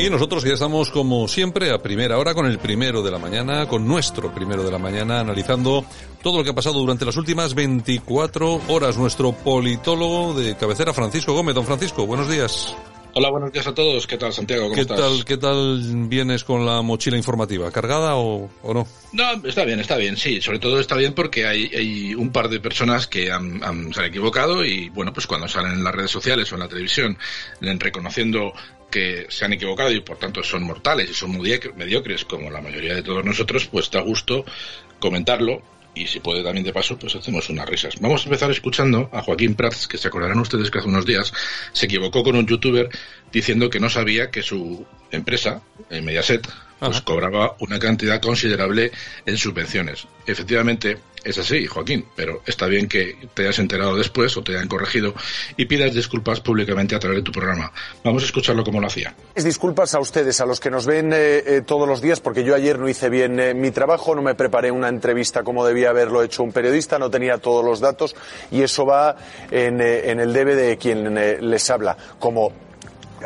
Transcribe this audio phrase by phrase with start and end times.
[0.00, 3.68] Y nosotros ya estamos como siempre a primera hora con el primero de la mañana,
[3.68, 5.84] con nuestro primero de la mañana, analizando
[6.22, 8.96] todo lo que ha pasado durante las últimas 24 horas.
[8.96, 11.54] Nuestro politólogo de cabecera, Francisco Gómez.
[11.54, 12.74] Don Francisco, buenos días.
[13.12, 14.06] Hola, buenos días a todos.
[14.06, 14.64] ¿Qué tal, Santiago?
[14.64, 14.98] ¿Cómo ¿Qué estás?
[15.00, 17.70] tal, ¿Qué tal vienes con la mochila informativa?
[17.72, 18.86] ¿Cargada o, o no?
[19.12, 20.40] No, está bien, está bien, sí.
[20.40, 24.00] Sobre todo está bien porque hay, hay un par de personas que han, han- se
[24.00, 27.18] han equivocado y, bueno, pues cuando salen en las redes sociales o en la televisión
[27.60, 28.52] en- reconociendo
[28.90, 31.36] que se han equivocado y por tanto son mortales y son
[31.76, 34.44] mediocres como la mayoría de todos nosotros, pues da gusto
[35.00, 35.62] comentarlo
[36.00, 37.94] y si puede también de paso, pues hacemos unas risas.
[38.00, 41.32] Vamos a empezar escuchando a Joaquín Prats, que se acordarán ustedes que hace unos días
[41.72, 42.88] se equivocó con un youtuber
[43.30, 46.48] diciendo que no sabía que su empresa, eh, Mediaset,
[46.80, 47.04] pues Ajá.
[47.04, 48.90] cobraba una cantidad considerable
[49.26, 50.06] en subvenciones.
[50.26, 54.68] Efectivamente, es así, Joaquín, pero está bien que te hayas enterado después o te hayan
[54.68, 55.14] corregido
[55.56, 57.70] y pidas disculpas públicamente a través de tu programa.
[58.02, 59.14] Vamos a escucharlo como lo hacía.
[59.34, 62.54] Disculpas a ustedes, a los que nos ven eh, eh, todos los días, porque yo
[62.54, 66.22] ayer no hice bien eh, mi trabajo, no me preparé una entrevista como debía haberlo
[66.22, 68.16] hecho un periodista, no tenía todos los datos
[68.50, 69.16] y eso va
[69.50, 71.96] en, eh, en el debe de quien eh, les habla.
[72.18, 72.69] Como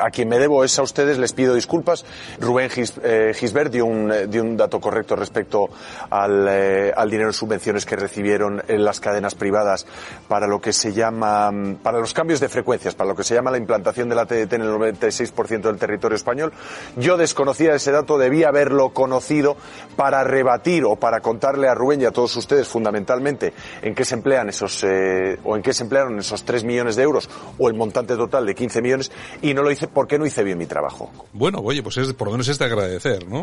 [0.00, 2.04] a quien me debo es a ustedes, les pido disculpas.
[2.40, 5.68] Rubén Gis- eh, Gisbert dio un, eh, dio un dato correcto respecto
[6.10, 9.86] al, eh, al dinero en subvenciones que recibieron en las cadenas privadas
[10.28, 11.50] para lo que se llama,
[11.82, 14.52] para los cambios de frecuencias, para lo que se llama la implantación de la TDT
[14.54, 16.52] en el 96% del territorio español.
[16.96, 19.56] Yo desconocía ese dato, debía haberlo conocido
[19.96, 24.14] para rebatir o para contarle a Rubén y a todos ustedes fundamentalmente en qué se
[24.14, 27.28] emplean esos, eh, o en qué se emplearon esos 3 millones de euros
[27.58, 30.58] o el montante total de 15 millones y no lo hice porque no hice bien
[30.58, 31.10] mi trabajo.
[31.32, 33.42] Bueno, oye, pues es, por lo menos es de agradecer, ¿no?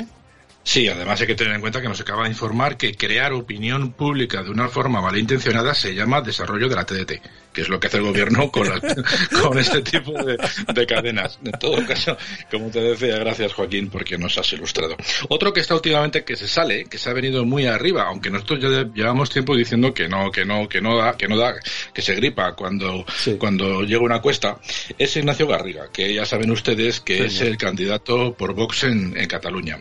[0.64, 3.94] Sí, además hay que tener en cuenta que nos acaba de informar que crear opinión
[3.94, 7.14] pública de una forma malintencionada se llama desarrollo de la TDT,
[7.52, 8.80] que es lo que hace el gobierno con, las-
[9.42, 10.38] con este tipo de,
[10.73, 11.40] de cadenas.
[11.44, 12.16] En todo caso,
[12.52, 14.96] como te decía, gracias Joaquín porque nos has ilustrado.
[15.30, 18.59] Otro que está últimamente que se sale, que se ha venido muy arriba, aunque nosotros
[18.62, 21.56] ya llevamos tiempo diciendo que no, que no, que no da, que no da,
[21.91, 23.35] que se gripa cuando, Sí.
[23.40, 24.59] cuando llega una cuesta,
[25.00, 29.18] es Ignacio Garriga, que ya saben ustedes que Sí, es el candidato por Vox en,
[29.18, 29.80] en Cataluña.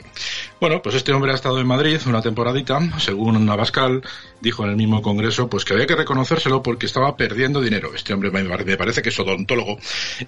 [0.61, 4.03] Bueno, pues este hombre ha estado en Madrid una temporadita, según Navascal
[4.43, 7.93] dijo en el mismo congreso, pues que había que reconocérselo porque estaba perdiendo dinero.
[7.95, 9.79] Este hombre me parece que es odontólogo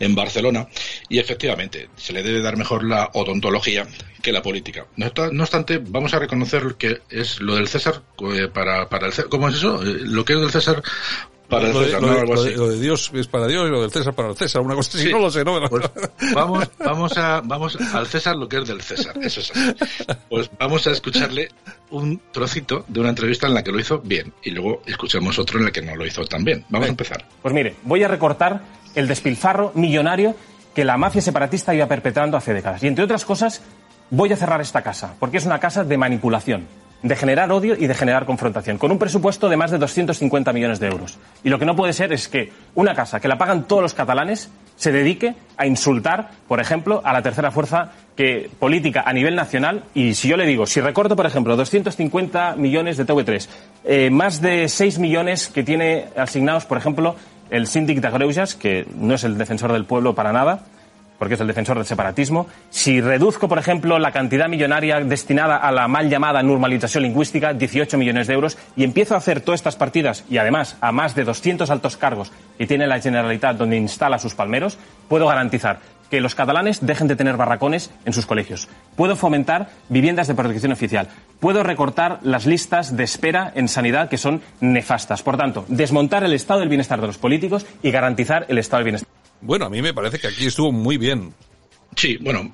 [0.01, 0.69] en Barcelona
[1.11, 3.87] y efectivamente se le debe dar mejor la odontología
[4.23, 4.87] que la política.
[4.97, 8.01] No, obsta- no obstante, vamos a reconocer que es lo del César
[8.35, 9.29] eh, para, para el César.
[9.29, 9.83] ¿Cómo es eso?
[9.83, 10.83] Eh, Lo que es del César
[11.53, 12.15] para el lo, de, César, lo ¿no?
[12.15, 12.59] de- Algo lo de- así.
[12.59, 14.91] lo de Dios es para Dios y lo del César para el César, una cosa
[14.99, 15.13] así, Sí.
[15.13, 15.61] no lo sé, ¿no?
[15.69, 15.85] Pues
[16.35, 19.75] vamos, vamos a, vamos al César lo que es del César, eso es así.
[20.29, 21.49] Pues vamos a escucharle
[21.91, 25.59] un trocito de una entrevista en la que lo hizo bien y luego escuchemos otro
[25.61, 26.65] en el que no lo hizo tan bien.
[26.71, 27.25] Vamos a empezar.
[27.43, 28.63] Pues mire, voy a recortar
[28.95, 30.35] el despilfarro millonario
[30.75, 32.83] que la mafia separatista iba perpetrando hace décadas.
[32.83, 33.63] Y entre otras cosas,
[34.11, 36.67] voy a cerrar esta casa, porque es una casa de manipulación,
[37.03, 40.81] de generar odio y de generar confrontación, con un presupuesto de más de 250 millones
[40.81, 41.19] de euros.
[41.43, 43.95] Y lo que no puede ser es que una casa que la pagan todos los
[43.95, 49.35] catalanes se dedique a insultar, por ejemplo, a la tercera fuerza que, política a nivel
[49.35, 49.85] nacional.
[49.95, 53.49] Y si yo le digo, si recorto, por ejemplo, 250 millones de TV3,
[53.85, 57.17] eh, más de 6 millones que tiene asignados, por ejemplo,
[57.51, 60.65] el síndic de Greujas, que no es el defensor del pueblo para nada,
[61.19, 62.47] porque es el defensor del separatismo.
[62.71, 67.99] Si reduzco, por ejemplo, la cantidad millonaria destinada a la mal llamada normalización lingüística, 18
[67.99, 71.25] millones de euros, y empiezo a hacer todas estas partidas, y además a más de
[71.25, 74.79] 200 altos cargos que tiene la Generalitat donde instala sus palmeros,
[75.09, 75.81] puedo garantizar
[76.13, 78.69] que los catalanes dejen de tener barracones en sus colegios.
[78.97, 81.09] Puedo fomentar viviendas de protección oficial.
[81.41, 85.23] Puedo recortar las listas de espera en sanidad que son nefastas.
[85.23, 88.85] Por tanto, desmontar el estado del bienestar de los políticos y garantizar el estado del
[88.85, 89.22] bienestar.
[89.43, 91.35] Bueno, a mí me parece que aquí estuvo muy bien.
[91.97, 92.51] Sí, bueno,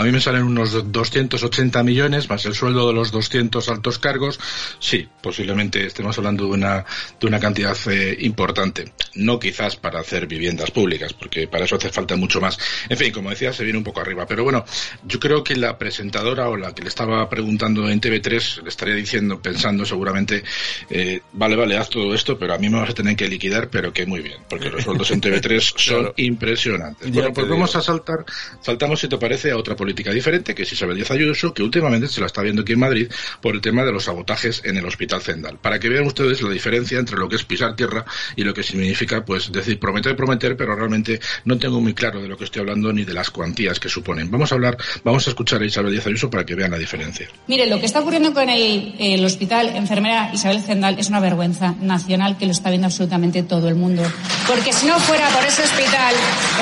[0.00, 4.38] a mí me salen unos 280 millones más el sueldo de los 200 altos cargos.
[4.78, 6.84] Sí, posiblemente estemos hablando de una,
[7.20, 8.92] de una cantidad eh, importante.
[9.14, 12.58] No quizás para hacer viviendas públicas, porque para eso hace falta mucho más.
[12.88, 14.26] En fin, como decía, se viene un poco arriba.
[14.26, 14.64] Pero bueno,
[15.04, 18.94] yo creo que la presentadora o la que le estaba preguntando en TV3 le estaría
[18.94, 20.42] diciendo, pensando seguramente,
[20.90, 23.68] eh, vale, vale, haz todo esto, pero a mí me vas a tener que liquidar,
[23.70, 26.14] pero que muy bien, porque los sueldos en TV3 son Claro.
[26.16, 27.06] impresionantes.
[27.08, 27.56] Ya Bueno, pues digo.
[27.56, 28.24] vamos a saltar,
[28.60, 32.08] saltamos si te parece a otra política diferente, que es Isabel Díaz Ayuso, que últimamente
[32.08, 34.86] se la está viendo aquí en Madrid por el tema de los sabotajes en el
[34.86, 35.58] Hospital Zendal.
[35.58, 38.04] Para que vean ustedes la diferencia entre lo que es pisar tierra
[38.36, 42.28] y lo que significa, pues, decir prometer, prometer, pero realmente no tengo muy claro de
[42.28, 44.30] lo que estoy hablando ni de las cuantías que suponen.
[44.30, 47.28] Vamos a hablar, vamos a escuchar a Isabel Díaz Ayuso para que vean la diferencia.
[47.46, 51.74] Mire, lo que está ocurriendo con el, el hospital enfermera Isabel Zendal es una vergüenza
[51.80, 54.02] nacional que lo está viendo absolutamente todo el mundo.
[54.46, 56.14] Porque si no fuera por ese hospital,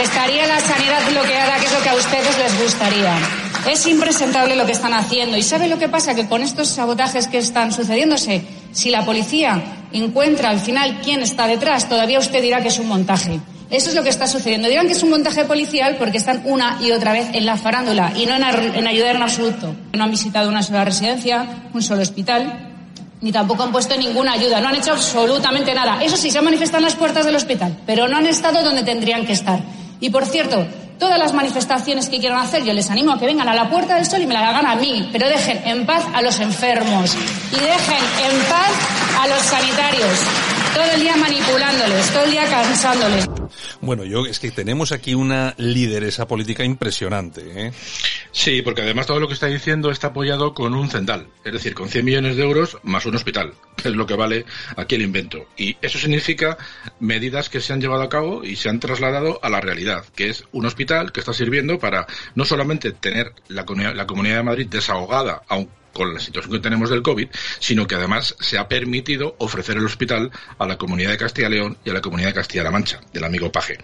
[0.03, 3.06] estaría la sanidad bloqueada, que es lo que a ustedes les gustaría.
[3.71, 5.37] Es impresentable lo que están haciendo.
[5.37, 6.15] ¿Y sabe lo que pasa?
[6.15, 9.61] Que con estos sabotajes que están sucediéndose, si la policía
[9.93, 13.41] encuentra al final quién está detrás, todavía usted dirá que es un montaje.
[13.69, 14.69] Eso es lo que está sucediendo.
[14.69, 18.13] Digan que es un montaje policial porque están una y otra vez en la farándula
[18.15, 19.75] y no en, en ayudar en absoluto.
[19.93, 22.75] No han visitado una sola residencia, un solo hospital,
[23.21, 24.61] ni tampoco han puesto ninguna ayuda.
[24.61, 26.01] No han hecho absolutamente nada.
[26.03, 28.85] Eso sí, se han manifestado en las puertas del hospital, pero no han estado donde
[28.85, 29.59] tendrían que estar.
[29.99, 30.65] Y por cierto,
[30.99, 33.97] todas las manifestaciones que quieran hacer, yo les animo a que vengan a la Puerta
[33.97, 37.15] del Sol y me la hagan a mí, pero dejen en paz a los enfermos
[37.53, 38.73] y dejen en paz
[39.21, 40.19] a los sanitarios.
[40.75, 43.27] Todo el día manipulándoles, todo el día cansándoles.
[43.81, 47.43] Bueno, yo es que tenemos aquí una lideresa política impresionante.
[47.55, 47.73] ¿eh?
[48.37, 51.73] Sí, porque además todo lo que está diciendo está apoyado con un cendal, es decir,
[51.73, 54.45] con 100 millones de euros más un hospital, que es lo que vale
[54.77, 55.49] aquí el invento.
[55.57, 56.59] Y eso significa
[57.01, 60.29] medidas que se han llevado a cabo y se han trasladado a la realidad, que
[60.29, 64.67] es un hospital que está sirviendo para no solamente tener la, la Comunidad de Madrid
[64.69, 67.29] desahogada, aunque con la situación que tenemos del COVID,
[67.59, 71.53] sino que además se ha permitido ofrecer el hospital a la comunidad de Castilla y
[71.53, 73.79] León y a la comunidad de Castilla-La Mancha, del amigo Paje.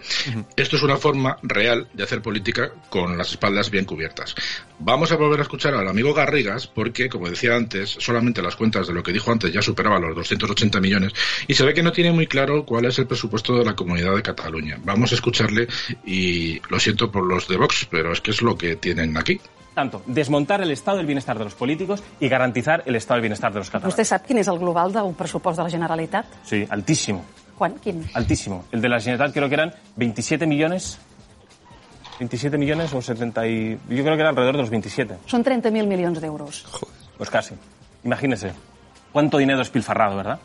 [0.55, 4.35] Esto es una forma real de hacer política con las espaldas bien cubiertas.
[4.77, 8.85] Vamos a volver a escuchar al amigo Garrigas porque, como decía antes, solamente las cuentas
[8.85, 11.13] de lo que dijo antes ya superaban los 280 millones
[11.47, 14.15] y se ve que no tiene muy claro cuál es el presupuesto de la comunidad
[14.15, 14.77] de Cataluña.
[14.83, 15.67] Vamos a escucharle
[16.05, 19.39] y lo siento por los de Vox, pero es que es lo que tienen aquí.
[19.73, 23.51] Tanto, desmontar el estado del bienestar de los políticos y garantizar el estado del bienestar
[23.51, 23.93] de los catalanes.
[23.93, 26.25] ¿Usted sabe quién es el global del presupuesto de la Generalitat?
[26.43, 27.23] Sí, altísimo.
[27.57, 27.75] ¿Cuán?
[27.81, 28.05] ¿Quién?
[28.13, 28.65] Altísimo.
[28.71, 30.99] El de la Generalitat creo que eran 27 millones
[32.19, 33.79] 27 millones o 70 y...
[33.89, 35.17] Yo creo que era alrededor de los 27.
[35.25, 36.63] Son 30.000 millones de euros.
[36.69, 36.95] Joder.
[37.17, 37.55] Pues casi.
[38.03, 38.51] Imagínese.
[39.11, 40.39] Cuánto dinero despilfarrado, ¿verdad?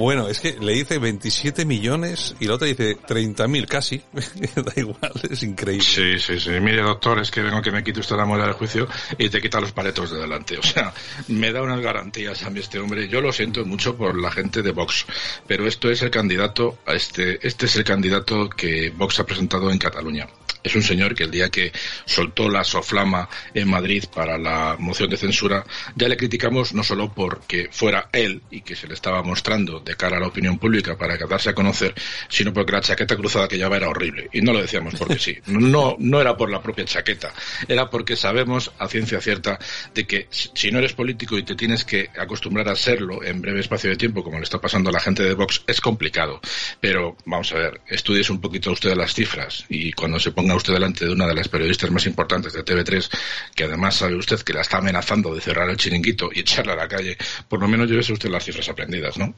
[0.00, 4.00] Bueno, es que le dice 27 millones y la otra dice 30.000 casi.
[4.56, 5.84] da igual, es increíble.
[5.84, 6.52] Sí, sí, sí.
[6.58, 8.88] Mire, doctor, es que vengo que me quite usted la muela del juicio
[9.18, 10.56] y te quita los paletos de delante.
[10.56, 10.94] O sea,
[11.28, 13.08] me da unas garantías a mí este hombre.
[13.08, 15.04] Yo lo siento mucho por la gente de Vox,
[15.46, 19.70] pero esto es el candidato, a este, este es el candidato que Vox ha presentado
[19.70, 20.26] en Cataluña.
[20.62, 21.72] Es un señor que el día que
[22.04, 25.64] soltó la soflama en Madrid para la moción de censura,
[25.96, 29.96] ya le criticamos no solo porque fuera él y que se le estaba mostrando de
[29.96, 31.94] cara a la opinión pública para darse a conocer,
[32.28, 34.28] sino porque la chaqueta cruzada que llevaba era horrible.
[34.32, 35.36] Y no lo decíamos porque sí.
[35.46, 37.32] No, no era por la propia chaqueta.
[37.68, 39.58] Era porque sabemos a ciencia cierta
[39.94, 43.60] de que si no eres político y te tienes que acostumbrar a serlo en breve
[43.60, 46.40] espacio de tiempo, como le está pasando a la gente de Vox, es complicado.
[46.80, 50.72] Pero vamos a ver, estudies un poquito usted las cifras y cuando se ponga usted
[50.72, 53.08] delante de una de las periodistas más importantes de TV3,
[53.54, 56.76] que además sabe usted que la está amenazando de cerrar el chiringuito y echarla a
[56.76, 57.16] la calle,
[57.48, 59.34] por lo menos llévese usted las cifras aprendidas, ¿no?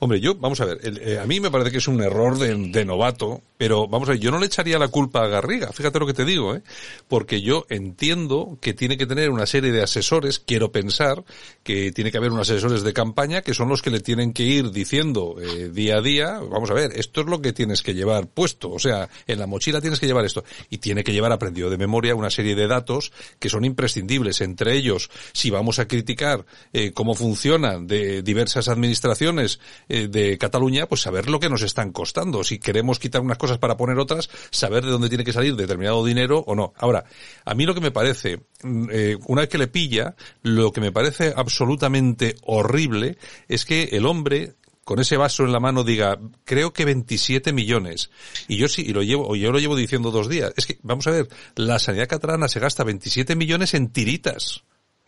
[0.00, 2.84] Hombre, yo, vamos a ver, eh, a mí me parece que es un error de,
[2.84, 6.06] novato, pero vamos a ver, yo no le echaría la culpa a Garriga, fíjate lo
[6.06, 6.62] que te digo, ¿eh?
[7.08, 11.24] Porque yo entiendo que tiene que tener una serie de asesores, quiero pensar
[11.64, 14.44] que tiene que haber unos asesores de campaña que son los que le tienen que
[14.44, 17.94] ir diciendo eh, día a día, vamos a ver, esto es lo que tienes que
[17.94, 20.37] llevar puesto, o sea, en la mochila tienes que llevar esto,
[20.70, 24.76] y tiene que llevar aprendido de memoria una serie de datos que son imprescindibles, entre
[24.76, 31.02] ellos, si vamos a criticar eh, cómo funcionan de diversas administraciones, eh, de Cataluña, pues
[31.02, 32.44] saber lo que nos están costando.
[32.44, 36.04] Si queremos quitar unas cosas para poner otras, saber de dónde tiene que salir determinado
[36.04, 36.72] dinero o no.
[36.76, 37.04] Ahora,
[37.44, 40.80] a mí lo que me parece, mm, eh, una vez que le pilla, lo que
[40.80, 44.54] me parece absolutamente horrible es que el hombre
[44.88, 48.08] con ese vaso en la mano diga, creo que 27 millones.
[48.48, 50.54] Y yo sí, y lo llevo, yo lo llevo diciendo dos días.
[50.56, 54.64] Es que, vamos a ver, la sanidad catalana se gasta 27 millones en tiritas.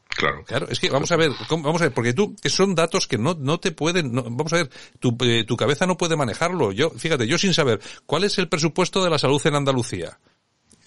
[0.07, 0.45] Claro.
[0.45, 3.17] Claro, es que vamos a ver, vamos a ver, porque tú, que son datos que
[3.17, 6.73] no, no te pueden, vamos a ver, tu, eh, tu cabeza no puede manejarlo.
[6.73, 10.19] Yo, fíjate, yo sin saber cuál es el presupuesto de la salud en Andalucía.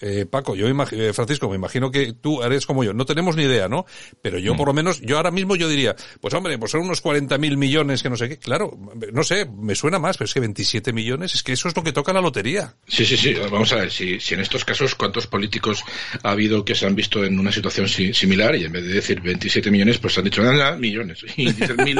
[0.00, 2.92] Eh, Paco, yo eh, Francisco, me imagino que tú eres como yo.
[2.92, 3.86] No tenemos ni idea, ¿no?
[4.20, 4.56] Pero yo, mm.
[4.56, 7.56] por lo menos, yo ahora mismo yo diría, pues hombre, pues son unos 40 mil
[7.56, 8.38] millones que no sé qué.
[8.38, 8.76] Claro,
[9.12, 11.82] no sé, me suena más, pero es que 27 millones, es que eso es lo
[11.82, 12.74] que toca la lotería.
[12.86, 13.34] Sí, sí, sí.
[13.34, 15.82] Vamos a ver, si, si en estos casos, ¿cuántos políticos
[16.22, 19.20] ha habido que se han visto en una situación similar y en vez de decir
[19.20, 21.24] 27 millones, pues han dicho, nada, millones.
[21.36, 21.98] Y dicen mil,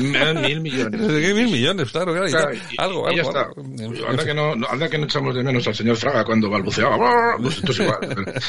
[0.00, 1.00] mil millones.
[1.34, 2.58] mil millones, claro, claro.
[2.78, 3.16] algo, algo.
[3.16, 3.48] Ya está.
[4.08, 6.96] Anda, que no, anda que no echamos de menos al señor Fraga cuando balbuceaba
[7.40, 7.98] pues esto es igual.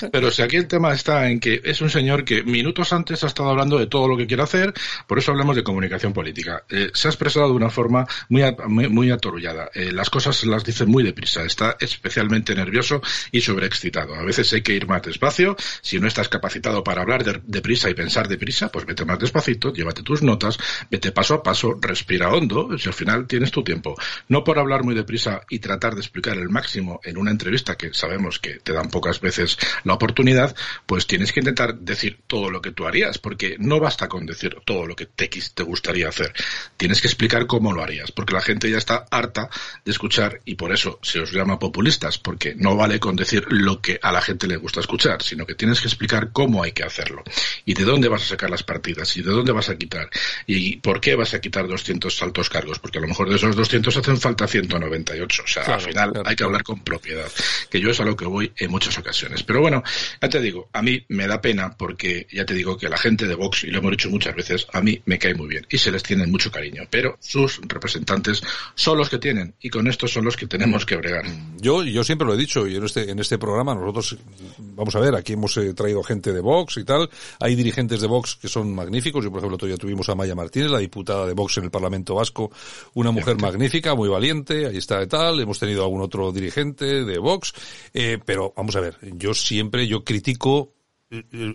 [0.11, 3.27] Pero, si aquí el tema está en que es un señor que minutos antes ha
[3.27, 4.73] estado hablando de todo lo que quiere hacer,
[5.07, 6.63] por eso hablamos de comunicación política.
[6.69, 9.69] Eh, se ha expresado de una forma muy, muy, atorullada.
[9.73, 11.43] Eh, las cosas las dice muy deprisa.
[11.43, 14.15] Está especialmente nervioso y sobreexcitado.
[14.15, 15.55] A veces hay que ir más despacio.
[15.81, 20.03] Si no estás capacitado para hablar deprisa y pensar deprisa, pues vete más despacito, llévate
[20.03, 20.57] tus notas,
[20.89, 23.95] vete paso a paso, respira hondo, si al final tienes tu tiempo.
[24.27, 27.93] No por hablar muy deprisa y tratar de explicar el máximo en una entrevista que
[27.93, 32.61] sabemos que te dan pocas veces la oportunidad, pues tienes que intentar decir todo lo
[32.61, 36.33] que tú harías, porque no basta con decir todo lo que te, te gustaría hacer.
[36.77, 39.49] Tienes que explicar cómo lo harías, porque la gente ya está harta
[39.85, 43.81] de escuchar y por eso se os llama populistas, porque no vale con decir lo
[43.81, 46.83] que a la gente le gusta escuchar, sino que tienes que explicar cómo hay que
[46.83, 47.23] hacerlo
[47.65, 50.09] y de dónde vas a sacar las partidas y de dónde vas a quitar
[50.47, 53.55] y por qué vas a quitar 200 altos cargos, porque a lo mejor de esos
[53.55, 55.43] 200 hacen falta 198.
[55.43, 57.31] O sea, al final hay que hablar con propiedad,
[57.69, 59.43] que yo es a lo que voy en muchas ocasiones.
[59.43, 59.83] Pero bueno,
[60.21, 63.27] ya te digo, a mí me da pena porque ya te digo que la gente
[63.27, 65.77] de Vox, y lo hemos dicho muchas veces, a mí me cae muy bien y
[65.77, 68.41] se les tiene mucho cariño, pero sus representantes
[68.75, 71.25] son los que tienen y con estos son los que tenemos que bregar.
[71.57, 74.17] Yo, yo siempre lo he dicho y en este, en este programa nosotros,
[74.57, 78.07] vamos a ver, aquí hemos eh, traído gente de Vox y tal, hay dirigentes de
[78.07, 81.33] Vox que son magníficos, yo por ejemplo todavía tuvimos a Maya Martínez, la diputada de
[81.33, 82.51] Vox en el Parlamento Vasco,
[82.93, 87.17] una mujer magnífica, muy valiente, ahí está de tal, hemos tenido algún otro dirigente de
[87.17, 87.53] Vox,
[87.93, 90.73] eh, pero vamos a ver, yo siempre, yo critico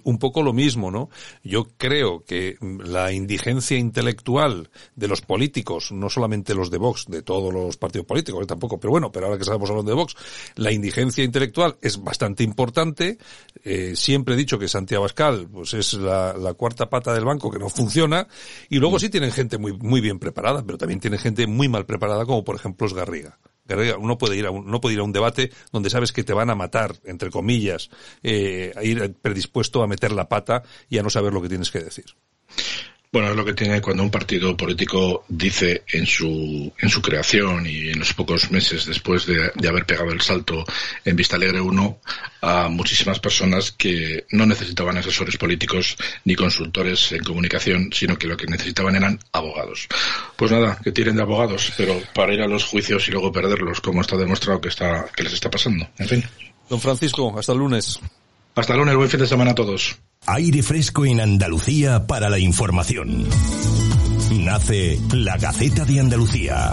[0.04, 1.10] un poco lo mismo, ¿no?
[1.42, 7.22] Yo creo que la indigencia intelectual de los políticos, no solamente los de Vox, de
[7.22, 10.14] todos los partidos políticos, tampoco, pero bueno, pero ahora que estamos hablando de Vox,
[10.56, 13.18] la indigencia intelectual es bastante importante.
[13.64, 17.58] Eh, siempre he dicho que Santiago Abascal, pues es la, cuarta pata del banco que
[17.58, 18.26] no funciona,
[18.68, 21.86] y luego sí tienen gente muy, muy bien preparada, pero también tienen gente muy mal
[21.86, 23.38] preparada, como por ejemplo es Garriga
[23.98, 26.32] uno puede ir a un, no puede ir a un debate donde sabes que te
[26.32, 27.90] van a matar, entre comillas,
[28.22, 31.70] eh, a ir predispuesto a meter la pata y a no saber lo que tienes
[31.70, 32.06] que decir.
[33.10, 37.66] Bueno, es lo que tiene cuando un partido político dice en su, en su creación
[37.66, 40.62] y en los pocos meses después de, haber pegado el salto
[41.06, 42.00] en Vista Alegre 1
[42.42, 48.36] a muchísimas personas que no necesitaban asesores políticos ni consultores en comunicación, sino que lo
[48.36, 49.88] que necesitaban eran abogados.
[50.38, 53.80] Pues nada, que tiren de abogados, pero para ir a los juicios y luego perderlos,
[53.80, 55.84] como está demostrado que, está, que les está pasando.
[55.98, 56.24] En fin.
[56.70, 57.98] Don Francisco, hasta el lunes.
[58.54, 59.98] Hasta el lunes, buen fin de semana a todos.
[60.26, 63.26] Aire fresco en Andalucía para la información.
[64.30, 66.70] Nace la Gaceta de Andalucía.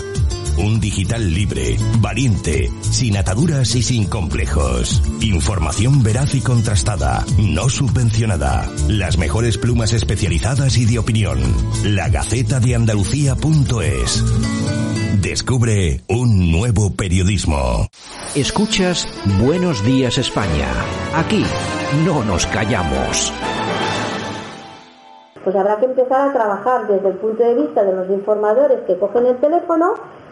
[0.57, 5.01] Un digital libre, valiente, sin ataduras y sin complejos.
[5.21, 8.69] Información veraz y contrastada, no subvencionada.
[8.87, 11.39] Las mejores plumas especializadas y de opinión.
[11.83, 14.23] La Gaceta de Andalucía.es.
[15.21, 17.87] Descubre un nuevo periodismo.
[18.35, 19.07] Escuchas
[19.41, 20.67] Buenos Días España.
[21.15, 21.43] Aquí
[22.05, 23.33] no nos callamos.
[25.43, 28.97] Pues habrá que empezar a trabajar desde el punto de vista de los informadores que
[28.97, 29.93] cogen el teléfono